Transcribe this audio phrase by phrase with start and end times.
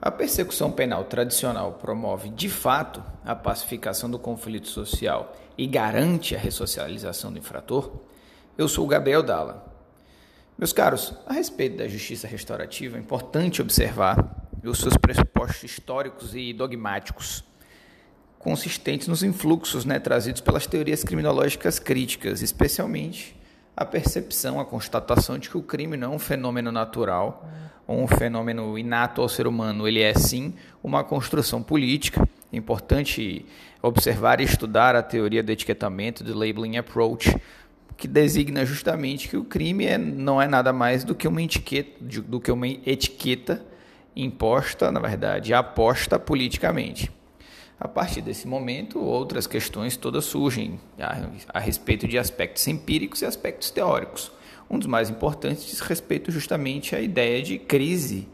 [0.00, 6.38] A persecução penal tradicional promove, de fato, a pacificação do conflito social e garante a
[6.38, 7.90] ressocialização do infrator?
[8.58, 9.64] Eu sou o Gabriel Dalla.
[10.58, 16.52] Meus caros, a respeito da justiça restaurativa, é importante observar os seus pressupostos históricos e
[16.52, 17.44] dogmáticos,
[18.38, 23.35] consistentes nos influxos né, trazidos pelas teorias criminológicas críticas, especialmente
[23.76, 27.46] a percepção, a constatação de que o crime não é um fenômeno natural
[27.86, 32.26] ou um fenômeno inato ao ser humano, ele é sim uma construção política.
[32.52, 33.44] É importante
[33.82, 37.36] observar e estudar a teoria do etiquetamento, do labeling approach,
[37.96, 41.92] que designa justamente que o crime é, não é nada mais do que uma etiqueta,
[42.00, 43.62] do que uma etiqueta
[44.14, 47.10] imposta, na verdade, aposta politicamente.
[47.78, 53.26] A partir desse momento, outras questões todas surgem a, a, respeito de aspectos empíricos e
[53.26, 54.32] aspectos teóricos.
[54.68, 58.26] Um dos mais importantes diz respeito justamente à ideia de crise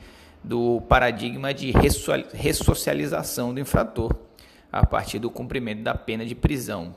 [0.44, 1.72] do paradigma de
[2.32, 4.14] ressocialização do infrator
[4.70, 6.94] a partir do cumprimento da pena de prisão,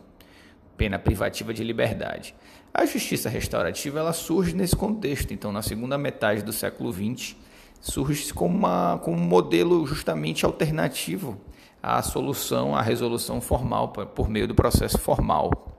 [0.77, 2.35] pena privativa de liberdade.
[2.71, 7.35] A justiça restaurativa ela surge nesse contexto, então na segunda metade do século XX
[7.81, 11.39] surge como, uma, como um modelo justamente alternativo
[11.85, 15.77] à solução, à resolução formal por meio do processo formal.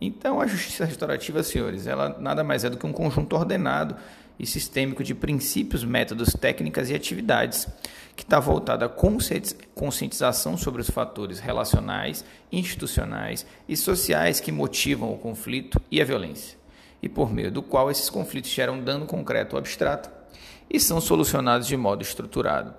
[0.00, 3.94] Então, a justiça restaurativa, senhores, ela nada mais é do que um conjunto ordenado
[4.38, 7.68] e sistêmico de princípios, métodos, técnicas e atividades
[8.16, 15.18] que está voltada à conscientização sobre os fatores relacionais, institucionais e sociais que motivam o
[15.18, 16.56] conflito e a violência,
[17.02, 20.10] e por meio do qual esses conflitos geram dano concreto ou abstrato
[20.70, 22.74] e são solucionados de modo estruturado.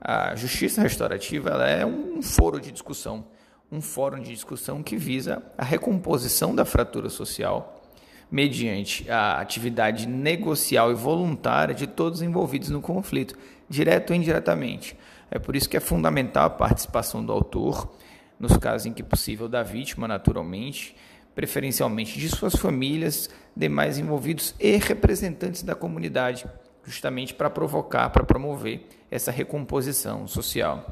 [0.00, 3.24] A justiça restaurativa é um foro de discussão,
[3.70, 7.82] um fórum de discussão que visa a recomposição da fratura social
[8.30, 13.36] mediante a atividade negocial e voluntária de todos envolvidos no conflito,
[13.68, 14.96] direto ou indiretamente.
[15.30, 17.96] É por isso que é fundamental a participação do autor,
[18.38, 20.94] nos casos em que possível da vítima, naturalmente,
[21.34, 26.46] preferencialmente de suas famílias, demais envolvidos e representantes da comunidade
[26.86, 30.86] justamente para provocar, para promover essa recomposição social.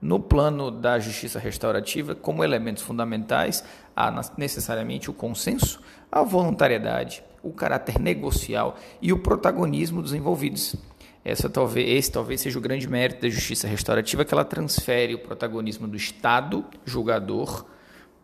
[0.00, 3.64] No plano da justiça restaurativa, como elementos fundamentais,
[3.96, 10.76] há necessariamente o consenso, a voluntariedade, o caráter negocial e o protagonismo dos envolvidos.
[11.24, 15.18] Essa talvez, esse talvez seja o grande mérito da justiça restaurativa, que ela transfere o
[15.18, 17.66] protagonismo do Estado julgador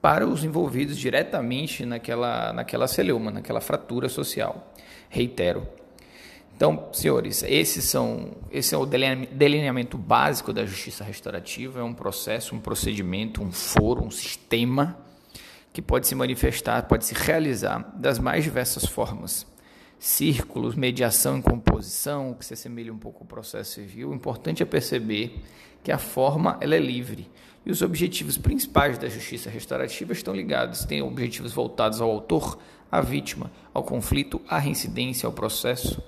[0.00, 4.72] para os envolvidos diretamente naquela, naquela celeuma, naquela fratura social.
[5.08, 5.66] Reitero,
[6.56, 12.54] então, senhores, esses são, esse é o delineamento básico da justiça restaurativa, é um processo,
[12.54, 14.96] um procedimento, um foro, um sistema
[15.72, 19.44] que pode se manifestar, pode se realizar das mais diversas formas.
[19.98, 24.10] Círculos, mediação em composição, que se assemelha um pouco ao processo civil.
[24.10, 25.42] O importante é perceber
[25.82, 27.28] que a forma ela é livre
[27.66, 32.58] e os objetivos principais da justiça restaurativa estão ligados, têm objetivos voltados ao autor,
[32.92, 36.00] à vítima, ao conflito, à reincidência, ao processo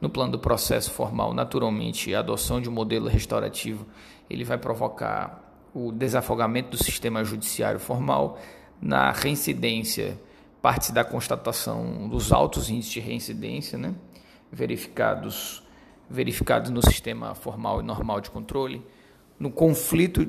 [0.00, 3.86] no plano do processo formal, naturalmente, a adoção de um modelo restaurativo
[4.30, 5.44] ele vai provocar
[5.74, 8.38] o desafogamento do sistema judiciário formal.
[8.80, 10.20] Na reincidência,
[10.62, 13.94] parte da constatação dos altos índices de reincidência, né?
[14.52, 15.62] verificados,
[16.08, 18.84] verificados no sistema formal e normal de controle.
[19.38, 20.28] No conflito,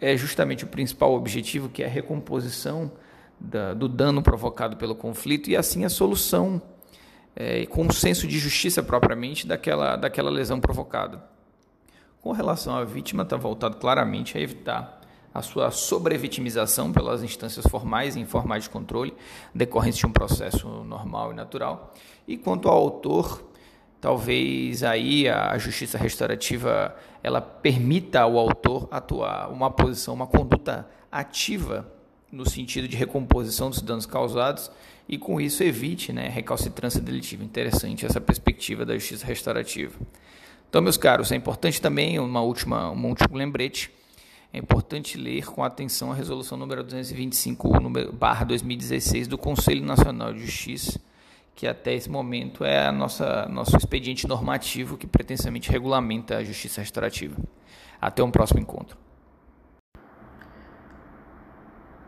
[0.00, 2.92] é justamente o principal objetivo, que é a recomposição
[3.40, 6.60] da, do dano provocado pelo conflito e assim a solução
[7.36, 11.22] é, com um senso de justiça propriamente daquela, daquela lesão provocada.
[12.22, 15.00] Com relação à vítima, está voltado claramente a evitar
[15.32, 19.14] a sua sobrevitimização pelas instâncias formais e informais de controle,
[19.54, 21.92] decorrente de um processo normal e natural.
[22.26, 23.44] E quanto ao autor,
[24.00, 31.86] talvez aí a justiça restaurativa ela permita ao autor atuar uma posição, uma conduta ativa
[32.32, 34.70] no sentido de recomposição dos danos causados
[35.08, 37.44] e com isso evite né, recalcitrância delitiva.
[37.44, 39.94] Interessante essa perspectiva da justiça restaurativa.
[40.68, 43.90] Então, meus caros, é importante também uma última, um último lembrete.
[44.52, 50.32] É importante ler com atenção a resolução número 225 número, barra 2016 do Conselho Nacional
[50.32, 51.00] de Justiça,
[51.54, 56.80] que até esse momento é a nossa nosso expediente normativo que pretensamente regulamenta a justiça
[56.80, 57.36] restaurativa.
[58.00, 59.05] Até um próximo encontro.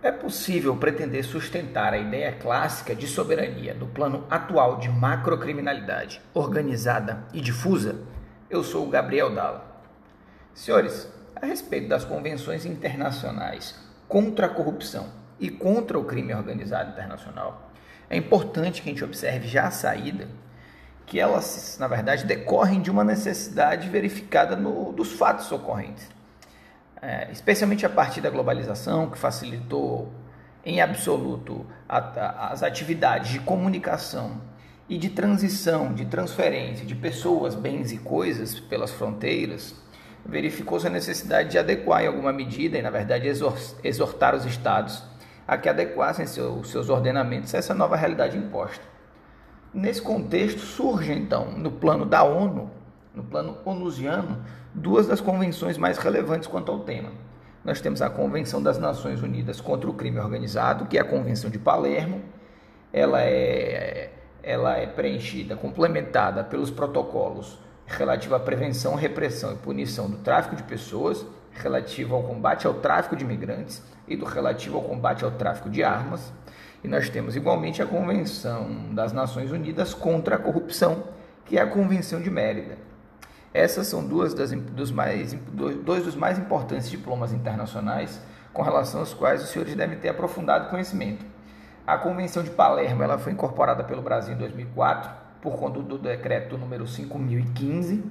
[0.00, 7.24] É possível pretender sustentar a ideia clássica de soberania no plano atual de macrocriminalidade organizada
[7.32, 7.96] e difusa?
[8.48, 9.82] Eu sou o Gabriel Dalla.
[10.54, 13.74] Senhores, a respeito das convenções internacionais
[14.06, 15.08] contra a corrupção
[15.40, 17.72] e contra o crime organizado internacional,
[18.08, 20.28] é importante que a gente observe já a saída
[21.06, 26.08] que elas, na verdade, decorrem de uma necessidade verificada no, dos fatos ocorrentes.
[27.00, 30.12] É, especialmente a partir da globalização, que facilitou
[30.64, 34.40] em absoluto a, a, as atividades de comunicação
[34.88, 39.76] e de transição, de transferência de pessoas, bens e coisas pelas fronteiras,
[40.26, 43.28] verificou-se a necessidade de adequar em alguma medida, e na verdade
[43.84, 45.02] exortar os estados
[45.46, 48.84] a que adequassem seu, seus ordenamentos a essa nova realidade imposta.
[49.72, 52.70] Nesse contexto surge então, no plano da ONU,
[53.18, 54.38] no plano onusiano,
[54.72, 57.10] duas das convenções mais relevantes quanto ao tema.
[57.64, 61.50] Nós temos a Convenção das Nações Unidas contra o Crime Organizado, que é a Convenção
[61.50, 62.22] de Palermo.
[62.92, 70.18] Ela é, ela é preenchida, complementada pelos protocolos relativos à prevenção, repressão e punição do
[70.18, 75.24] tráfico de pessoas, relativo ao combate ao tráfico de imigrantes e do relativo ao combate
[75.24, 76.32] ao tráfico de armas.
[76.84, 81.02] E nós temos igualmente a Convenção das Nações Unidas contra a Corrupção,
[81.44, 82.78] que é a Convenção de Mérida.
[83.52, 85.34] Essas são duas das, dos mais,
[85.84, 88.20] dois dos mais importantes diplomas internacionais
[88.52, 91.24] com relação aos quais os senhores devem ter aprofundado conhecimento.
[91.86, 95.10] A Convenção de Palermo ela foi incorporada pelo Brasil em 2004
[95.40, 98.04] por conta do decreto número 5015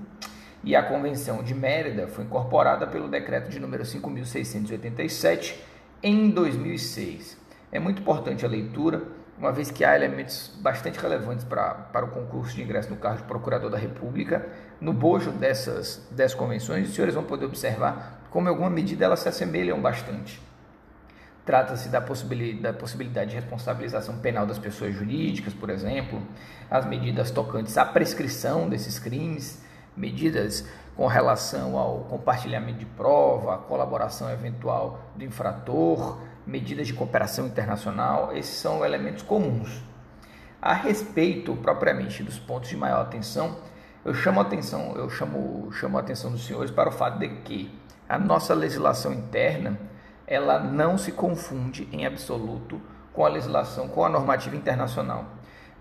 [0.63, 5.63] e a Convenção de Mérida foi incorporada pelo decreto de número 5687
[6.01, 7.37] em 2006.
[7.71, 9.03] É muito importante a leitura,
[9.37, 13.19] uma vez que há elementos bastante relevantes para, para o concurso de ingresso no cargo
[13.19, 14.47] de Procurador da República.
[14.81, 19.19] No bojo dessas, dessas convenções, os senhores vão poder observar como, em alguma medida, elas
[19.19, 20.41] se assemelham bastante.
[21.45, 26.21] Trata-se da da possibilidade de responsabilização penal das pessoas jurídicas, por exemplo,
[26.69, 29.63] as medidas tocantes à prescrição desses crimes,
[29.95, 37.45] medidas com relação ao compartilhamento de prova, a colaboração eventual do infrator, medidas de cooperação
[37.45, 39.83] internacional, esses são elementos comuns.
[40.61, 43.57] A respeito propriamente dos pontos de maior atenção,
[44.03, 47.27] eu chamo a atenção, eu chamo, chamo a atenção dos senhores para o fato de
[47.41, 47.77] que
[48.07, 49.77] a nossa legislação interna
[50.25, 52.81] ela não se confunde em absoluto
[53.13, 55.25] com a legislação, com a normativa internacional.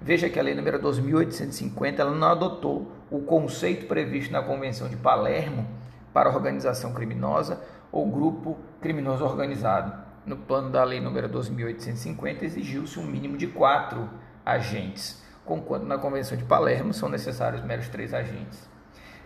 [0.00, 4.96] Veja que a lei número 2850 ela não adotou o conceito previsto na Convenção de
[4.96, 5.66] Palermo
[6.12, 7.60] para organização criminosa
[7.90, 10.05] ou grupo criminoso organizado.
[10.26, 14.10] No plano da lei número 2850 exigiu-se um mínimo de quatro
[14.44, 18.68] agentes, conquanto na Convenção de Palermo são necessários meros três agentes.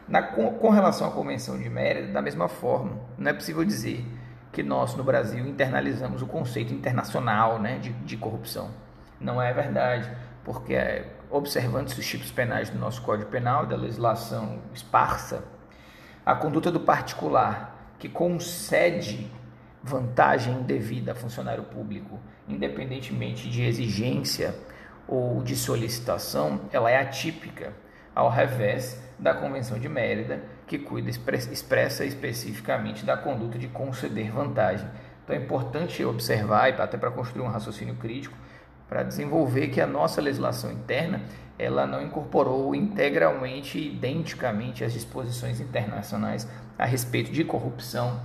[0.07, 4.05] Na, com, com relação à Convenção de Mérida, da mesma forma, não é possível dizer
[4.53, 8.71] que nós no Brasil internalizamos o conceito internacional né, de, de corrupção.
[9.19, 10.11] Não é verdade,
[10.45, 15.45] porque é, observando-se os tipos penais do nosso Código Penal da legislação esparsa,
[16.27, 19.40] a conduta do particular que concede
[19.83, 22.19] vantagem indevida a funcionário público,
[22.49, 24.55] independentemente de exigência
[25.09, 27.73] ou de solicitação, ela é atípica,
[28.15, 34.89] ao revés da Convenção de Mérida, que cuida expressa especificamente da conduta de conceder vantagem.
[35.25, 38.37] Então é importante observar, até para construir um raciocínio crítico,
[38.89, 41.23] para desenvolver que a nossa legislação interna
[41.59, 46.49] ela não incorporou integralmente, identicamente as disposições internacionais
[46.79, 48.21] a respeito de corrupção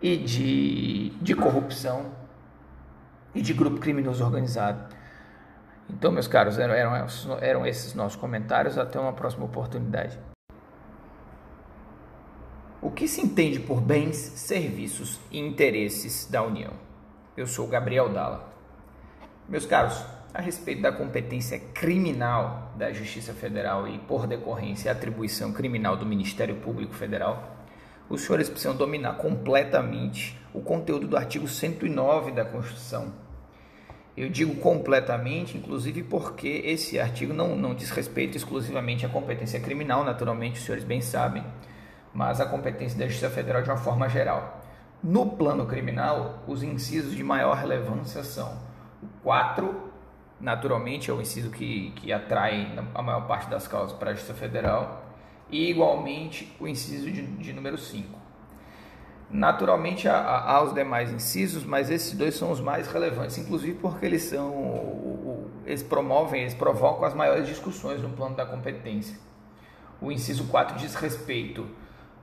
[0.00, 2.12] e de, de corrupção
[3.34, 4.94] e de grupo criminoso organizado.
[5.88, 6.74] Então, meus caros, eram,
[7.40, 8.76] eram, esses nossos comentários.
[8.76, 10.18] Até uma próxima oportunidade.
[12.82, 16.72] O que se entende por bens, serviços e interesses da União?
[17.36, 18.52] Eu sou Gabriel Dalla.
[19.48, 25.96] Meus caros, a respeito da competência criminal da Justiça Federal e, por decorrência, atribuição criminal
[25.96, 27.55] do Ministério Público Federal,
[28.08, 33.12] os senhores precisam dominar completamente o conteúdo do artigo 109 da Constituição.
[34.16, 40.04] Eu digo completamente, inclusive porque esse artigo não, não diz respeito exclusivamente à competência criminal,
[40.04, 41.44] naturalmente, os senhores bem sabem
[42.16, 44.62] mas a competência da Justiça Federal de uma forma geral.
[45.02, 48.58] No plano criminal, os incisos de maior relevância são
[49.02, 49.92] o 4,
[50.40, 54.32] naturalmente é o inciso que, que atrai a maior parte das causas para a Justiça
[54.32, 55.04] Federal,
[55.50, 58.26] e igualmente o inciso de, de número 5.
[59.28, 64.06] Naturalmente há, há, os demais incisos, mas esses dois são os mais relevantes, inclusive porque
[64.06, 69.18] eles são, eles promovem, eles provocam as maiores discussões no plano da competência.
[70.00, 71.66] O inciso 4 diz respeito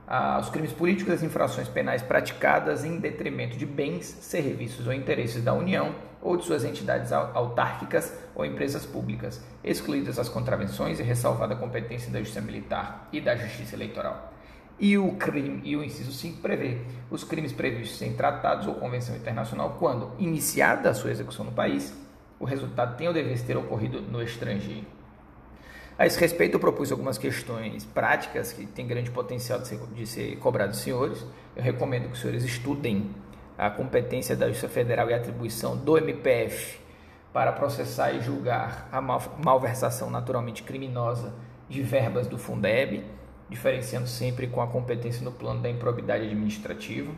[0.06, 5.42] aos crimes políticos e as infrações penais praticadas em detrimento de bens, serviços ou interesses
[5.42, 11.54] da União ou de suas entidades autárquicas ou empresas públicas, excluídas as contravenções e ressalvada
[11.54, 14.32] a competência da Justiça Militar e da Justiça Eleitoral.
[14.78, 16.78] E o crime e o inciso 5 prevê
[17.10, 21.94] os crimes previstos em tratados ou convenção internacional quando, iniciada a sua execução no país,
[22.40, 24.93] o resultado tem ou deve ter ocorrido no estrangeiro.
[25.96, 30.06] A esse respeito, eu propus algumas questões práticas que têm grande potencial de ser, de
[30.08, 30.38] ser
[30.72, 31.24] senhores.
[31.54, 33.14] Eu recomendo que os senhores estudem
[33.56, 36.80] a competência da Justiça Federal e a atribuição do MPF
[37.32, 41.32] para processar e julgar a malversação naturalmente criminosa
[41.68, 43.04] de verbas do Fundeb,
[43.48, 47.12] diferenciando sempre com a competência no plano da improbidade administrativa.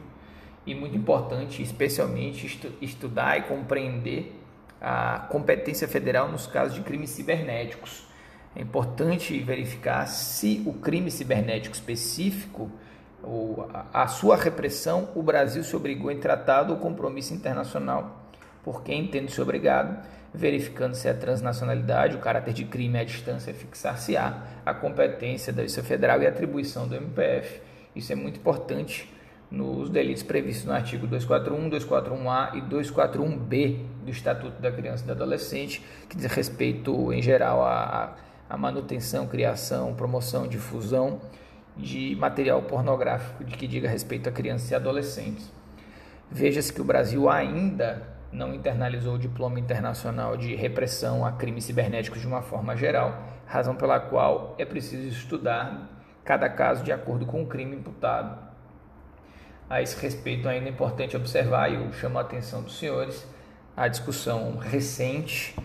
[0.67, 4.39] E muito importante, especialmente, estudar e compreender
[4.79, 8.06] a competência federal nos casos de crimes cibernéticos
[8.57, 12.71] é importante verificar se o crime cibernético específico
[13.23, 18.31] ou a sua repressão, o Brasil se obrigou em tratado ou compromisso internacional.
[18.65, 24.43] Por quem entende-se obrigado, verificando se a transnacionalidade, o caráter de crime à distância, fixar-se-á
[24.65, 27.61] a competência da Justiça Federal e a atribuição do MPF.
[27.95, 29.13] Isso é muito importante
[29.51, 35.13] nos delitos previstos no artigo 241, 241A e 241B do Estatuto da Criança e do
[35.13, 38.17] Adolescente, que diz respeito, em geral, a
[38.49, 41.21] a manutenção, criação, promoção, difusão
[41.77, 45.53] de material pornográfico de que diga respeito a crianças e adolescentes.
[46.31, 52.21] Veja-se que o Brasil ainda não internalizou o diploma internacional de repressão a crimes cibernéticos
[52.21, 55.89] de uma forma geral, razão pela qual é preciso estudar
[56.25, 58.47] cada caso de acordo com o crime imputado.
[59.69, 63.27] A esse respeito, ainda é importante observar, e eu chamo a atenção dos senhores,
[63.77, 65.57] a discussão recente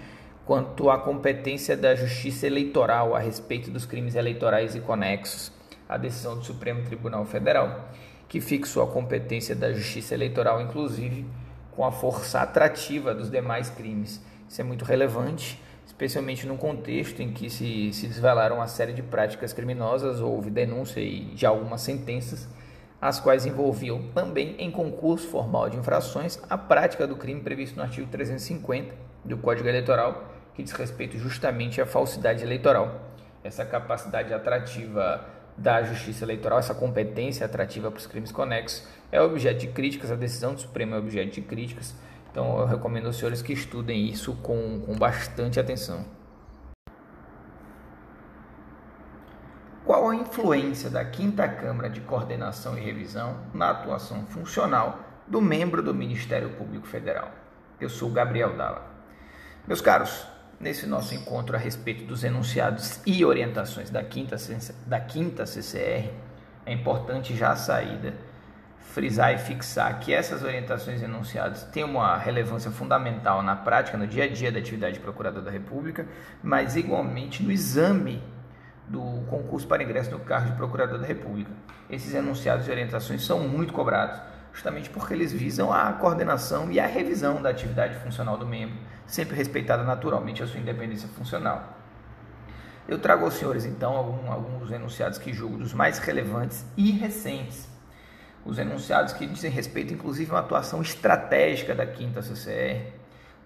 [0.52, 5.50] quanto à competência da Justiça Eleitoral a respeito dos crimes eleitorais e conexos,
[5.88, 7.90] a decisão do Supremo Tribunal Federal,
[8.28, 11.26] que fixou a competência da Justiça Eleitoral, inclusive
[11.74, 14.22] com a força atrativa dos demais crimes.
[14.50, 19.02] Isso é muito relevante, especialmente num contexto em que se, se desvelaram uma série de
[19.02, 22.46] práticas criminosas, houve denúncia de algumas sentenças,
[23.02, 27.84] as quais envolviam também em concurso formal de infrações a prática do crime previsto no
[27.84, 28.94] artigo 350
[29.24, 33.10] do Código Eleitoral, que diz respeito justamente à falsidade eleitoral.
[33.44, 35.26] Essa capacidade atrativa
[35.58, 40.16] da justiça eleitoral, essa competência atrativa para os crimes conexos, é objeto de críticas, a
[40.16, 41.96] decisão do Supremo é objeto de críticas.
[42.32, 46.06] Então eu recomendo aos senhores que estudem isso com, com bastante atenção.
[49.84, 55.82] Qual a influência da Quinta Câmara de Coordenação e Revisão na atuação funcional do membro
[55.82, 57.30] do Ministério Público Federal?
[57.80, 58.84] Eu sou Gabriel Dalla.
[59.68, 60.26] Meus caros,
[60.62, 64.36] nesse nosso encontro a respeito dos enunciados e orientações da quinta,
[64.86, 66.10] da quinta CCR,
[66.66, 68.14] é importante já a saída
[68.92, 74.26] frisar e fixar que essas orientações enunciadas têm uma relevância fundamental na prática, no dia
[74.26, 76.06] a dia da atividade de Procurador da República,
[76.44, 78.22] mas igualmente no exame
[78.88, 81.52] do concurso para ingresso no cargo de Procurador da República.
[81.90, 84.20] Esses enunciados e orientações são muito cobrados
[84.54, 88.78] justamente porque eles visam a coordenação e a revisão da atividade funcional do membro,
[89.08, 91.78] sempre respeitada naturalmente a sua independência funcional.
[92.88, 97.70] Eu trago aos senhores então alguns enunciados que julgo dos mais relevantes e recentes.
[98.44, 102.92] Os enunciados que dizem respeito, inclusive, a uma atuação estratégica da quinta CCR,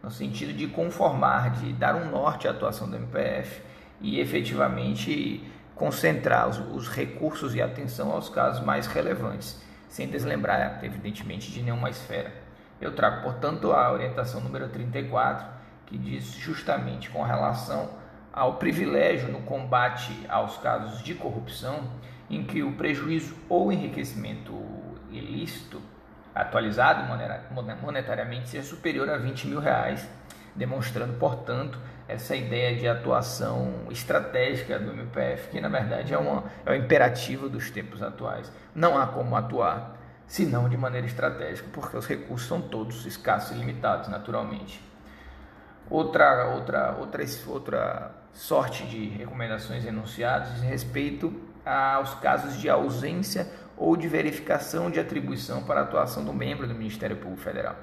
[0.01, 3.61] no sentido de conformar, de dar um norte à atuação do MPF
[3.99, 5.43] e efetivamente
[5.75, 9.61] concentrar os recursos e atenção aos casos mais relevantes
[9.95, 12.29] sem deslembrar, evidentemente, de nenhuma esfera.
[12.81, 15.47] Eu trago, portanto, a orientação número 34,
[15.85, 17.91] que diz justamente com relação
[18.33, 21.89] ao privilégio no combate aos casos de corrupção,
[22.29, 24.53] em que o prejuízo ou enriquecimento
[25.09, 25.81] ilícito,
[26.33, 27.05] atualizado
[27.81, 30.05] monetariamente, seja superior a 20 mil reais,
[30.53, 36.71] demonstrando, portanto, essa ideia de atuação estratégica do MPF, que na verdade é, uma, é
[36.71, 38.51] o imperativo dos tempos atuais.
[38.73, 39.97] Não há como atuar
[40.27, 44.81] senão de maneira estratégica, porque os recursos são todos escassos e limitados, naturalmente.
[45.89, 51.33] Outra, outra, outra, outra sorte de recomendações enunciadas diz respeito
[51.65, 53.47] aos casos de ausência
[53.77, 57.75] ou de verificação de atribuição para atuação do membro do Ministério Público Federal.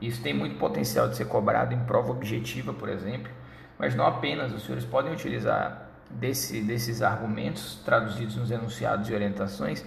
[0.00, 3.30] Isso tem muito potencial de ser cobrado em prova objetiva, por exemplo,
[3.78, 4.52] mas não apenas.
[4.52, 9.84] Os senhores podem utilizar desse, desses argumentos traduzidos nos enunciados e orientações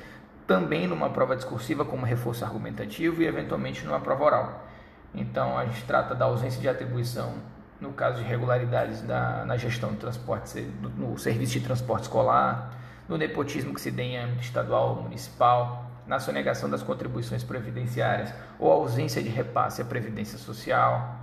[0.47, 4.67] também numa prova discursiva como reforço argumentativo e eventualmente numa prova oral.
[5.13, 7.33] Então a gente trata da ausência de atribuição
[7.79, 10.61] no caso de irregularidades da, na gestão do transporte,
[10.97, 12.71] no serviço de transporte escolar,
[13.07, 18.33] no nepotismo que se dê em âmbito estadual ou municipal, na sonegação das contribuições previdenciárias
[18.59, 21.15] ou ausência de repasse à previdência social,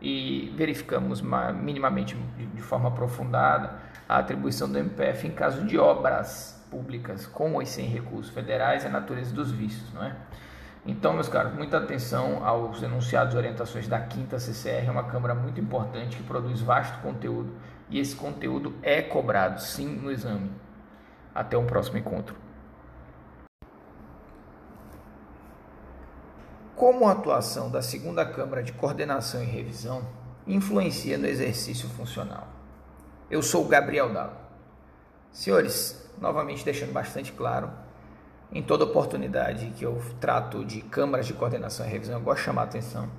[0.00, 2.16] e verificamos minimamente
[2.54, 3.72] de forma aprofundada
[4.08, 8.86] a atribuição do MPF em caso de obras públicas com ou sem recursos federais e
[8.86, 10.14] a natureza dos vícios, não é?
[10.86, 15.34] Então, meus caros, muita atenção aos enunciados e orientações da quinta CCR, é uma Câmara
[15.34, 17.52] muito importante que produz vasto conteúdo
[17.90, 20.50] e esse conteúdo é cobrado sim no exame.
[21.34, 22.47] Até um próximo encontro.
[26.78, 30.00] Como a atuação da segunda Câmara de Coordenação e Revisão
[30.46, 32.46] influencia no exercício funcional?
[33.28, 34.40] Eu sou o Gabriel Dalla.
[35.32, 37.68] Senhores, novamente deixando bastante claro,
[38.52, 42.44] em toda oportunidade que eu trato de câmaras de coordenação e revisão, eu gosto de
[42.44, 43.10] chamar a atenção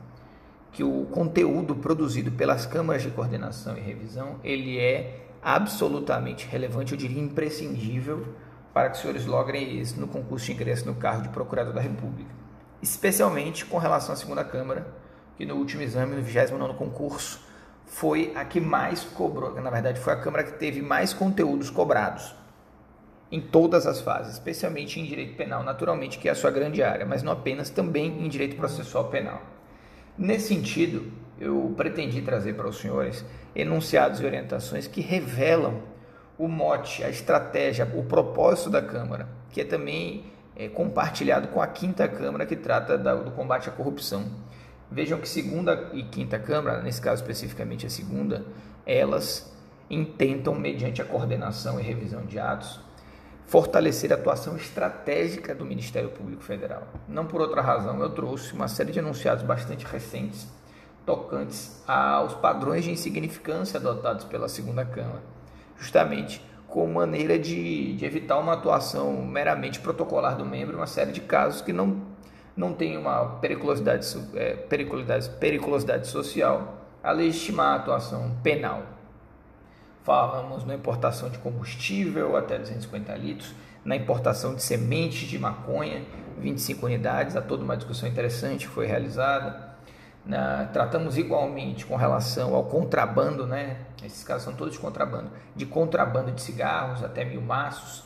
[0.72, 6.98] que o conteúdo produzido pelas câmaras de coordenação e revisão, ele é absolutamente relevante, eu
[6.98, 8.26] diria imprescindível,
[8.74, 11.82] para que os senhores logrem isso no concurso de ingresso no cargo de Procurador da
[11.82, 12.40] República.
[12.82, 14.88] Especialmente com relação à segunda Câmara,
[15.36, 17.42] que no último exame, no 29º concurso,
[17.86, 22.36] foi a que mais cobrou, na verdade foi a Câmara que teve mais conteúdos cobrados
[23.32, 27.06] em todas as fases, especialmente em direito penal, naturalmente, que é a sua grande área,
[27.06, 29.42] mas não apenas, também em direito processual penal.
[30.18, 33.24] Nesse sentido, eu pretendi trazer para os senhores
[33.56, 35.82] enunciados e orientações que revelam
[36.38, 40.26] o mote, a estratégia, o propósito da Câmara, que é também
[40.60, 44.26] é, compartilhado com a quinta Câmara que trata da, do combate à corrupção.
[44.92, 48.46] Vejam que segunda e quinta Câmara, nesse caso especificamente a segunda,
[48.86, 49.56] elas
[49.90, 52.82] intentam, mediante a coordenação e revisão de atos,
[53.48, 56.88] fortalecer a atuação estratégica do Ministério Público Federal.
[57.08, 60.46] Não por outra razão, eu trouxe uma série de enunciados bastante recentes
[61.06, 65.24] tocantes aos padrões de insignificância adotados pela segunda Câmara,
[65.78, 71.22] justamente como maneira de, de evitar uma atuação meramente protocolar do membro, uma série de
[71.22, 72.02] casos que não,
[72.56, 78.84] não tem uma periculosidade, é, periculosidade, periculosidade social a legitimar a atuação penal.
[80.04, 86.04] Falamos na importação de combustível até 250 litros, na importação de sementes de maconha,
[86.38, 89.69] 25 unidades, a toda uma discussão interessante foi realizada.
[90.30, 93.78] Na, tratamos igualmente com relação ao contrabando, né?
[94.06, 98.04] Esses casos são todos de contrabando, de contrabando de cigarros até mil maços.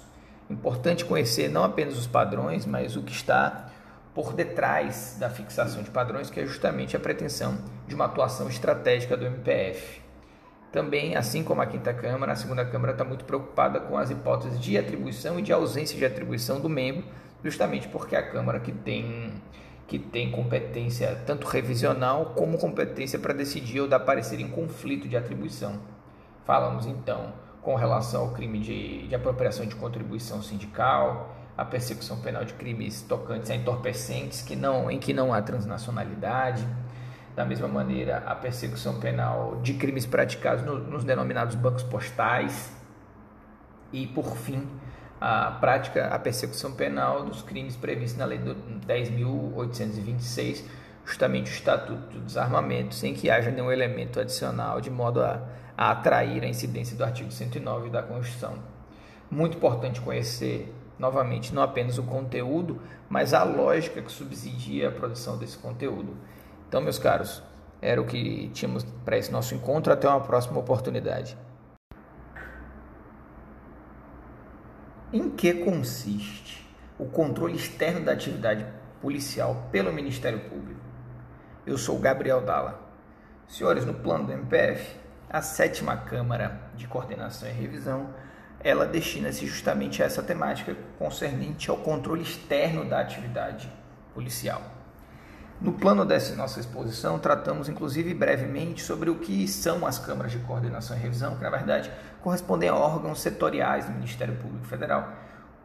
[0.50, 3.70] Importante conhecer não apenas os padrões, mas o que está
[4.16, 9.18] por detrás da fixação de padrões, que é justamente a pretensão de uma atuação estratégica
[9.18, 10.02] do MPF.
[10.72, 14.58] Também, assim como a quinta Câmara, a segunda Câmara está muito preocupada com as hipóteses
[14.62, 17.04] de atribuição e de ausência de atribuição do membro,
[17.44, 19.34] justamente porque é a Câmara que tem,
[19.88, 25.18] que tem competência tanto revisional como competência para decidir ou dar parecer em conflito de
[25.18, 25.80] atribuição.
[26.46, 32.44] Falamos então com relação ao crime de, de apropriação de contribuição sindical, a persecução penal
[32.44, 36.68] de crimes tocantes a entorpecentes que não, em que não há transnacionalidade
[37.36, 42.72] da mesma maneira, a persecução penal de crimes praticados no, nos denominados bancos postais.
[43.92, 44.68] E, por fim,
[45.26, 48.42] a prática, a persecução penal dos crimes previstos na Lei
[48.86, 50.66] 10.826,
[51.06, 55.42] justamente o Estatuto do Desarmamento, sem que haja nenhum elemento adicional de modo a,
[55.78, 58.56] a atrair a incidência do artigo 109 da Constituição.
[59.32, 65.38] Muito importante conhecer, novamente, não apenas o conteúdo, mas a lógica que subsidia a produção
[65.38, 66.18] desse conteúdo.
[66.68, 67.42] Então, meus caros,
[67.82, 69.94] era o que tínhamos para esse nosso encontro.
[69.94, 71.38] Até uma próxima oportunidade.
[75.14, 78.66] Em que consiste o controle externo da atividade
[79.00, 80.82] policial pelo Ministério Público?
[81.68, 82.82] Eu sou Gabriel Dalla.
[83.48, 84.98] Senhores, no plano do MPF,
[85.30, 88.10] a sétima Câmara de Coordenação e Revisão,
[88.60, 93.72] ela destina-se justamente a essa temática concernente ao controle externo da atividade
[94.16, 94.64] policial.
[95.62, 100.40] No plano dessa nossa exposição, tratamos inclusive brevemente sobre o que são as câmaras de
[100.40, 101.92] coordenação e revisão, que na verdade
[102.24, 105.10] correspondem a órgãos setoriais do Ministério Público Federal,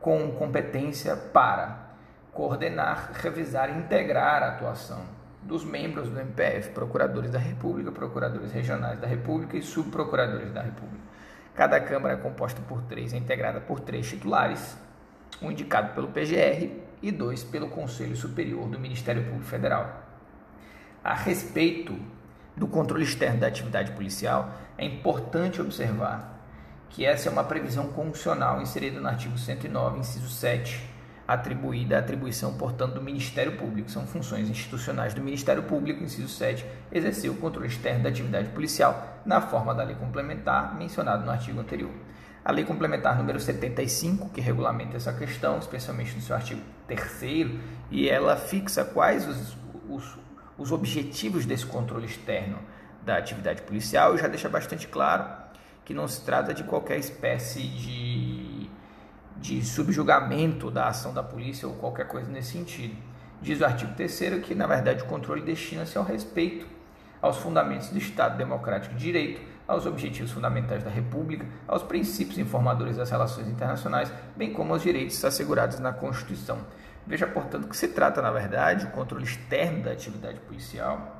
[0.01, 1.88] com competência para
[2.33, 5.03] coordenar, revisar e integrar a atuação
[5.42, 10.99] dos membros do MPF, procuradores da República, procuradores regionais da República e subprocuradores da República.
[11.55, 14.77] Cada Câmara é composta por três, é integrada por três titulares,
[15.40, 20.03] um indicado pelo PGR e dois pelo Conselho Superior do Ministério Público Federal.
[21.03, 21.97] A respeito
[22.57, 26.38] do controle externo da atividade policial, é importante observar
[26.90, 30.88] que essa é uma previsão constitucional inserida no artigo 109, inciso 7,
[31.27, 33.90] atribuída à atribuição, portanto, do Ministério Público.
[33.90, 39.20] São funções institucionais do Ministério Público, inciso 7, exercer o controle externo da atividade policial
[39.27, 41.90] na forma da lei complementar mencionada no artigo anterior.
[42.42, 47.51] A Lei Complementar número 75, que regulamenta essa questão, especialmente no seu artigo 3
[47.90, 50.18] e ela fixa quais os, os,
[50.57, 52.59] os objetivos desse controle externo
[53.05, 55.27] da atividade policial e já deixa bastante claro
[55.88, 58.68] que não se trata de qualquer espécie de,
[59.38, 62.94] de subjugamento da ação da polícia ou qualquer coisa nesse sentido.
[63.40, 66.66] Diz o artigo 3 que, na verdade, o controle destina-se ao respeito
[67.22, 72.98] aos fundamentos do Estado Democrático de Direito, aos objetivos fundamentais da República, aos princípios informadores
[72.98, 76.59] das relações internacionais, bem como aos direitos assegurados na Constituição.
[77.07, 81.17] Veja, portanto, que se trata, na verdade, o controle externo da atividade policial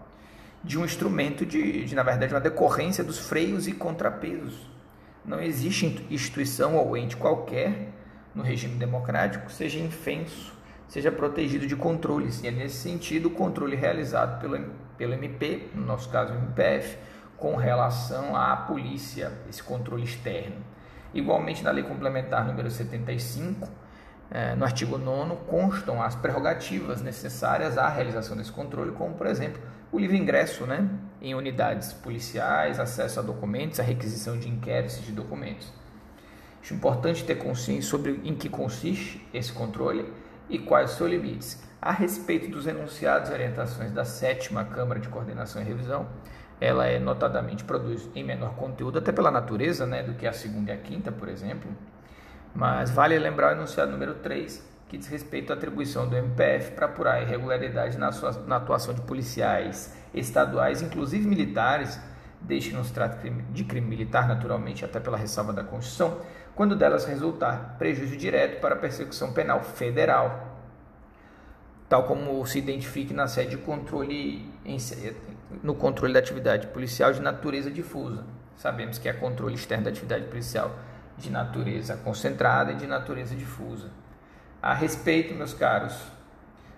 [0.62, 4.68] de um instrumento de, de, na verdade, uma decorrência dos freios e contrapesos.
[5.25, 7.92] Não existe instituição ou ente qualquer
[8.35, 10.55] no regime democrático seja infenso,
[10.87, 12.42] seja protegido de controles.
[12.42, 14.59] E é nesse sentido o controle realizado pelo,
[14.97, 16.99] pelo MP, no nosso caso o MPF,
[17.37, 20.57] com relação à polícia, esse controle externo.
[21.14, 23.68] Igualmente, na Lei Complementar número 75,
[24.31, 29.61] eh, no artigo 9, constam as prerrogativas necessárias à realização desse controle, como, por exemplo,
[29.90, 30.88] o livre ingresso né,
[31.20, 35.72] em unidades policiais, acesso a documentos, a requisição de inquéritos de documentos.
[36.62, 40.12] Acho importante ter consciência sobre em que consiste esse controle
[40.48, 41.62] e quais os seus limites.
[41.81, 46.09] A respeito dos enunciados e orientações da sétima Câmara de Coordenação e Revisão,
[46.61, 50.72] ela é notadamente produz em menor conteúdo, até pela natureza, né, do que a segunda
[50.72, 51.70] e a quinta, por exemplo.
[52.55, 56.87] Mas vale lembrar o enunciado número 3, que diz respeito à atribuição do MPF para
[56.87, 62.01] apurar irregularidade na, sua, na atuação de policiais estaduais, inclusive militares,
[62.40, 66.18] desde que não se trate de crime militar, naturalmente, até pela ressalva da Constituição,
[66.55, 70.57] quando delas resultar prejuízo direto para a persecução penal federal,
[71.88, 74.51] tal como se identifique na sede de controle
[75.62, 78.24] no controle da atividade policial de natureza difusa.
[78.57, 80.74] Sabemos que é controle externo da atividade policial
[81.16, 83.90] de natureza concentrada e de natureza difusa.
[84.61, 85.97] A respeito, meus caros,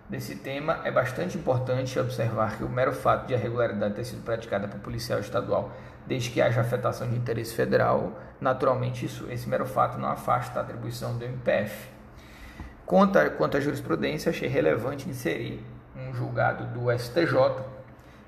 [0.06, 4.22] desse tema, é bastante importante observar que o mero fato de a irregularidade ter sido
[4.22, 5.72] praticada por policial estadual,
[6.06, 10.62] desde que haja afetação de interesse federal, naturalmente isso, esse mero fato não afasta a
[10.62, 11.88] atribuição do MPF.
[12.84, 15.64] Quanto, a, quanto à jurisprudência, achei relevante inserir
[15.96, 17.64] um julgado do STJ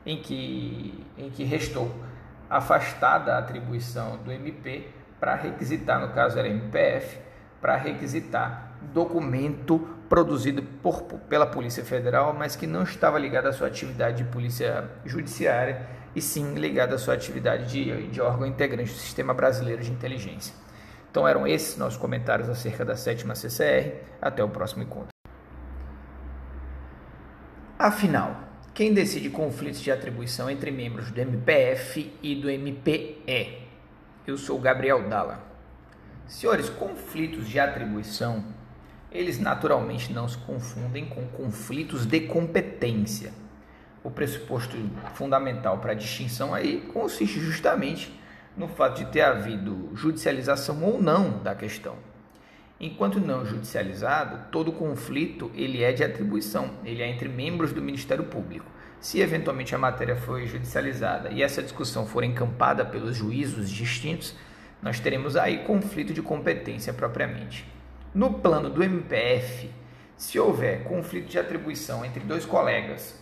[0.07, 1.91] em que, em que restou
[2.49, 4.89] afastada a atribuição do MP
[5.21, 7.19] para requisitar, no caso era MPF,
[7.61, 13.67] para requisitar documento produzido por, pela Polícia Federal, mas que não estava ligado à sua
[13.67, 18.99] atividade de polícia judiciária, e sim ligado à sua atividade de, de órgão integrante do
[18.99, 20.55] Sistema Brasileiro de Inteligência.
[21.11, 23.97] Então eram esses nossos comentários acerca da sétima CCR.
[24.21, 25.09] Até o próximo encontro.
[27.79, 28.37] Afinal,
[28.73, 33.69] quem decide conflitos de atribuição entre membros do MPF e do MPE?
[34.27, 35.41] Eu sou Gabriel Dalla.
[36.27, 38.43] Senhores, conflitos de atribuição,
[39.13, 43.33] eles naturalmente não se confundem com conflitos de competência.
[44.03, 44.77] O pressuposto
[45.15, 48.13] fundamental para a distinção aí consiste justamente
[48.57, 51.97] no fato de ter havido judicialização ou não da questão.
[52.81, 58.25] Enquanto não judicializado, todo conflito ele é de atribuição, ele é entre membros do Ministério
[58.25, 58.67] Público.
[59.01, 64.35] Se eventualmente a matéria foi judicializada e essa discussão for encampada pelos juízos distintos,
[64.83, 67.72] nós teremos aí conflito de competência propriamente.
[68.15, 69.71] No plano do MPF,
[70.17, 73.19] se houver conflito de atribuição entre dois colegas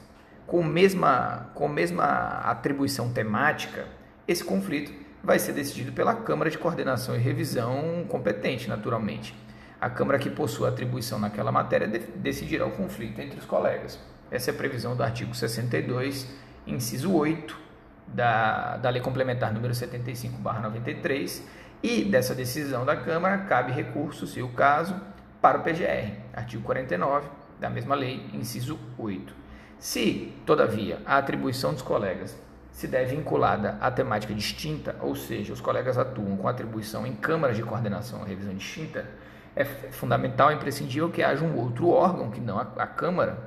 [0.48, 3.86] com mesma, com mesma atribuição temática,
[4.26, 9.32] esse conflito vai ser decidido pela Câmara de Coordenação e Revisão competente, naturalmente.
[9.80, 13.96] A Câmara que possui atribuição naquela matéria decidirá o conflito entre os colegas.
[14.28, 16.26] Essa é a previsão do artigo 62,
[16.66, 17.56] inciso 8
[18.08, 21.42] da, da Lei Complementar número 75/93,
[21.82, 24.94] e dessa decisão da Câmara cabe recurso, se o caso,
[25.40, 29.34] para o PGR, artigo 49 da mesma lei, inciso 8.
[29.78, 32.36] Se, todavia, a atribuição dos colegas
[32.70, 37.56] se deve vinculada à temática distinta, ou seja, os colegas atuam com atribuição em câmaras
[37.56, 39.06] de coordenação ou revisão distinta,
[39.56, 43.38] é fundamental e imprescindível que haja um outro órgão que não a, a Câmara,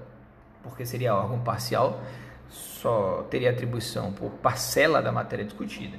[0.61, 2.01] porque seria órgão parcial,
[2.49, 5.97] só teria atribuição por parcela da matéria discutida.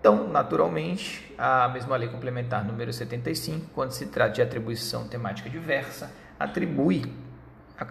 [0.00, 6.10] Então, naturalmente, a mesma lei complementar número 75, quando se trata de atribuição temática diversa,
[6.38, 7.04] atribui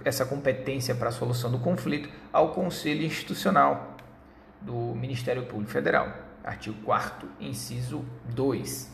[0.03, 3.95] essa competência para a solução do conflito ao Conselho Institucional
[4.59, 6.11] do Ministério Público Federal,
[6.43, 8.91] artigo 4 inciso 2.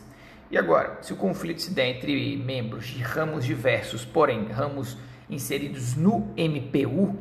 [0.50, 4.96] E agora, se o conflito se der entre membros de ramos diversos, porém ramos
[5.28, 7.18] inseridos no MPU,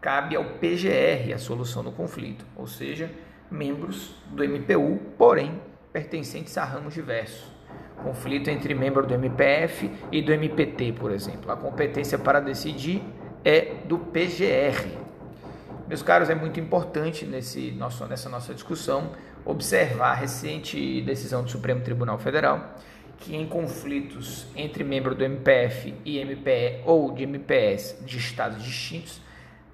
[0.00, 3.10] cabe ao PGR a solução do conflito, ou seja,
[3.50, 5.60] membros do MPU, porém
[5.92, 7.44] pertencentes a ramos diversos.
[8.02, 11.50] Conflito entre membro do MPF e do MPT, por exemplo.
[11.50, 13.02] A competência para decidir
[13.44, 14.98] é do PGR.
[15.86, 19.10] Meus caros, é muito importante nesse nosso, nessa nossa discussão
[19.44, 22.74] observar a recente decisão do Supremo Tribunal Federal
[23.20, 29.20] que em conflitos entre membro do MPF e MPE ou de MPS de estados distintos,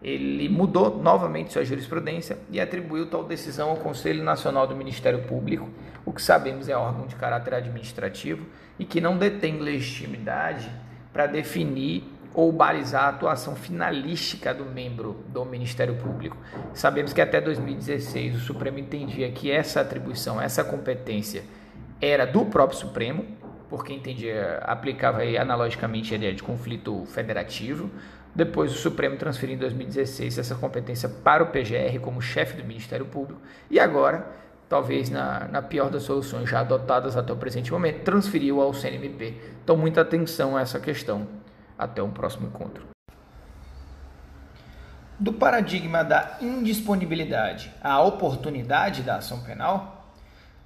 [0.07, 5.69] ele mudou novamente sua jurisprudência e atribuiu tal decisão ao Conselho Nacional do Ministério Público,
[6.05, 8.47] o que sabemos é órgão de caráter administrativo
[8.79, 10.71] e que não detém legitimidade
[11.13, 16.37] para definir ou balizar a atuação finalística do membro do Ministério Público.
[16.73, 21.43] Sabemos que até 2016 o Supremo entendia que essa atribuição, essa competência
[22.01, 23.25] era do próprio Supremo,
[23.69, 27.91] porque entendia, aplicava aí, analogicamente a ideia de conflito federativo.
[28.37, 33.07] Depois o Supremo transferiu em 2016 essa competência para o PGR como chefe do Ministério
[33.07, 34.27] Público e agora,
[34.69, 39.41] talvez na, na pior das soluções já adotadas até o presente momento, transferiu ao CNMP.
[39.65, 41.27] Então muita atenção a essa questão.
[41.79, 42.85] Até um próximo encontro.
[45.19, 50.13] Do paradigma da indisponibilidade à oportunidade da ação penal,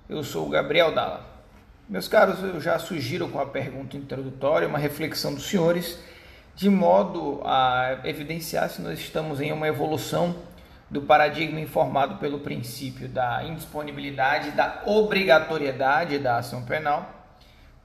[0.08, 1.24] eu sou o Gabriel Dalla.
[1.88, 6.00] Meus caros, eu já sugiro com a pergunta introdutória uma reflexão dos senhores,
[6.60, 10.36] de modo a evidenciar se nós estamos em uma evolução
[10.90, 17.32] do paradigma informado pelo princípio da indisponibilidade, da obrigatoriedade da ação penal,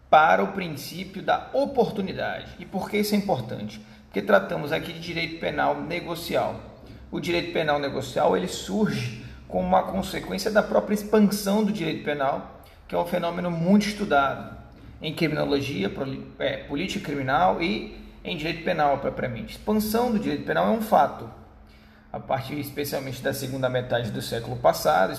[0.10, 2.48] para o princípio da oportunidade.
[2.60, 3.80] E por que isso é importante?
[4.08, 6.60] Porque tratamos aqui de direito penal negocial.
[7.10, 12.60] O direito penal negocial ele surge como uma consequência da própria expansão do direito penal
[12.90, 14.54] que é um fenômeno muito estudado
[15.02, 15.90] em criminologia,
[16.40, 19.54] é, política criminal e em direito penal propriamente.
[19.54, 21.30] Expansão do direito penal é um fato,
[22.12, 25.14] a partir especialmente da segunda metade do século passado,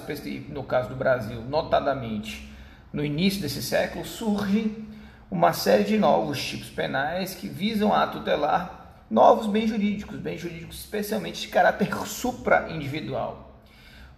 [0.49, 2.53] no caso do Brasil, notadamente
[2.93, 4.85] no início desse século, surge
[5.31, 10.81] uma série de novos tipos penais que visam a tutelar novos bens jurídicos, bens jurídicos
[10.81, 13.61] especialmente de caráter supra-individual.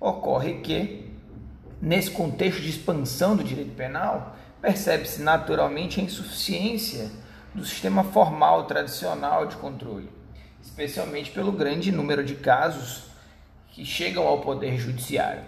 [0.01, 1.09] Ocorre que
[1.81, 7.09] Nesse contexto de expansão do direito penal, percebe-se naturalmente a insuficiência
[7.55, 10.09] do sistema formal tradicional de controle,
[10.63, 13.05] especialmente pelo grande número de casos
[13.71, 15.43] que chegam ao Poder Judiciário.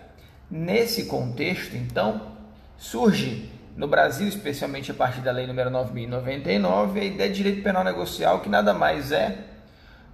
[0.51, 2.33] Nesse contexto, então,
[2.77, 7.85] surge no Brasil, especialmente a partir da Lei nº 9099, a ideia de direito penal
[7.85, 9.47] negocial, que nada mais é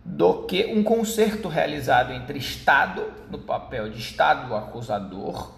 [0.05, 5.53] do que um concerto realizado entre Estado, no papel de Estado acusador,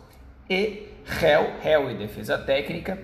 [0.49, 2.99] e réu, réu e defesa técnica,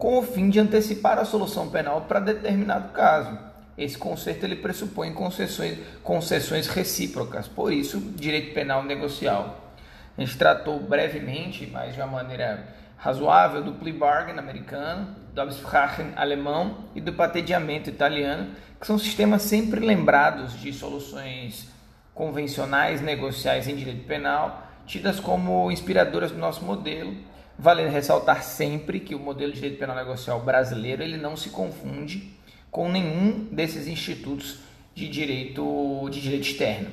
[0.00, 3.38] com o fim de antecipar a solução penal para determinado caso.
[3.76, 9.72] Esse conceito ele pressupõe concessões, concessões recíprocas, por isso, direito penal negocial.
[10.16, 16.12] A gente tratou brevemente, mas de uma maneira razoável, do plea bargain americano, do Absprachen
[16.16, 21.68] alemão e do patediamento italiano, que são sistemas sempre lembrados de soluções
[22.14, 27.14] convencionais negociais em direito penal, tidas como inspiradoras do nosso modelo,
[27.60, 32.34] valendo ressaltar sempre que o modelo de direito penal negocial brasileiro ele não se confunde
[32.70, 34.60] com nenhum desses institutos
[34.94, 36.88] de direito de direito externo.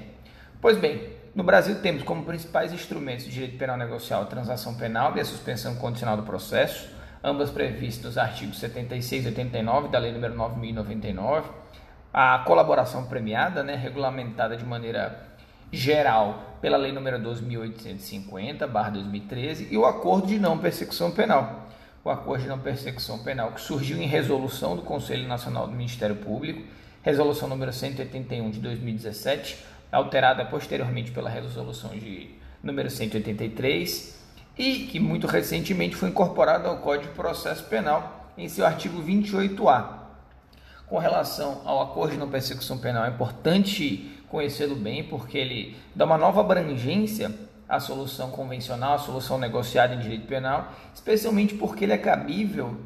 [0.59, 5.15] Pois bem, no Brasil temos como principais instrumentos de direito penal negocial a transação penal
[5.15, 6.89] e a suspensão condicional do processo,
[7.23, 11.49] ambas previstas nos artigos 76 e 89 da Lei nº 9099,
[12.13, 15.26] a colaboração premiada, né, regulamentada de maneira
[15.71, 21.67] geral pela Lei nº 12.850/2013 e o Acordo de Não Persecução Penal.
[22.03, 26.15] O Acordo de Não Persecução Penal que surgiu em resolução do Conselho Nacional do Ministério
[26.15, 26.63] Público,
[27.01, 32.31] resolução número 181 de 2017, alterada posteriormente pela resolução de
[32.63, 34.17] número 183
[34.57, 39.97] e que muito recentemente foi incorporada ao Código de Processo Penal em seu artigo 28A.
[40.87, 46.05] Com relação ao acordo de não persecução penal, é importante conhecê-lo bem, porque ele dá
[46.05, 47.31] uma nova abrangência
[47.67, 52.77] à solução convencional, à solução negociada em direito penal, especialmente porque ele é cabível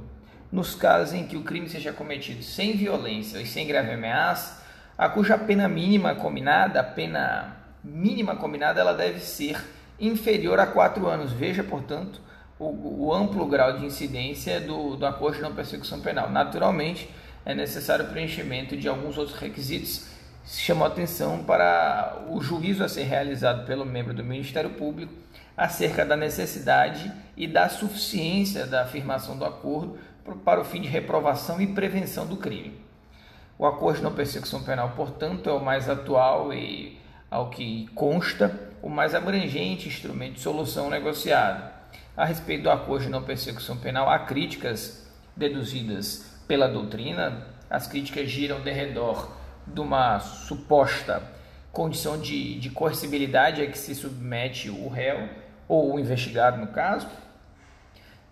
[0.52, 4.62] nos casos em que o crime seja cometido sem violência e sem grave ameaça,
[4.98, 9.58] a cuja pena mínima combinada, a pena mínima combinada, ela deve ser
[10.00, 11.32] inferior a quatro anos.
[11.32, 12.22] Veja, portanto,
[12.60, 16.30] o, o amplo grau de incidência do, do acordo de não persecução penal.
[16.30, 17.10] Naturalmente,
[17.46, 20.11] é necessário o preenchimento de alguns outros requisitos
[20.46, 25.14] chamou atenção para o juízo a ser realizado pelo membro do Ministério Público
[25.56, 29.98] acerca da necessidade e da suficiência da afirmação do acordo
[30.44, 32.80] para o fim de reprovação e prevenção do crime.
[33.58, 37.00] O acordo de não persecução penal, portanto, é o mais atual e,
[37.30, 41.72] ao que consta, o mais abrangente instrumento de solução negociada.
[42.18, 48.30] A respeito do acordo de não persecução penal, há críticas deduzidas pela doutrina, as críticas
[48.30, 51.22] giram de redor de uma suposta
[51.72, 55.30] condição de, de coercibilidade a que se submete o réu
[55.68, 57.08] ou o investigado, no caso,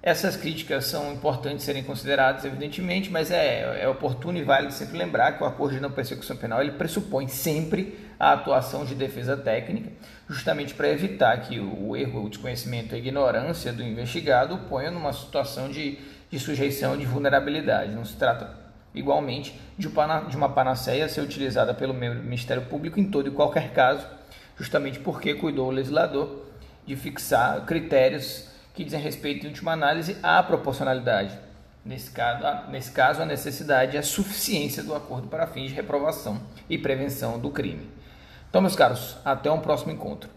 [0.01, 5.33] Essas críticas são importantes serem consideradas, evidentemente, mas é, é oportuno e válido sempre lembrar
[5.33, 9.91] que o acordo de não persecução penal ele pressupõe sempre a atuação de defesa técnica,
[10.29, 15.11] justamente para evitar que o erro, o desconhecimento, a ignorância do investigado o ponha numa
[15.11, 15.99] situação de,
[16.31, 17.93] de sujeição de vulnerabilidade.
[17.93, 18.57] Não se trata,
[18.93, 19.87] igualmente, de
[20.35, 24.05] uma panaceia ser utilizada pelo Ministério Público em todo e qualquer caso,
[24.57, 26.45] justamente porque cuidou o legislador
[26.85, 31.37] de fixar critérios que dizem respeito, em última análise, à proporcionalidade.
[31.85, 36.39] Nesse caso, nesse caso, a necessidade e a suficiência do acordo para fins de reprovação
[36.69, 37.89] e prevenção do crime.
[38.49, 40.29] Então, meus caros, até um próximo encontro.